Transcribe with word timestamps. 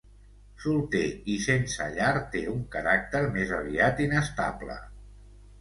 Solter 0.61 1.01
i 1.33 1.35
sense 1.43 1.87
llar, 1.99 2.09
té 2.37 2.43
un 2.53 2.63
caràcter 2.77 3.21
més 3.37 3.55
aviat 3.61 4.03
inestable. 4.07 4.81